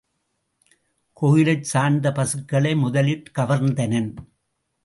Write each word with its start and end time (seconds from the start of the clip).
கோயிலைச் 1.13 1.63
சார்ந்த 1.63 2.11
பசுக்களை 2.11 2.75
முதலிற் 2.75 3.31
கவர்ந்தனன். 3.35 4.11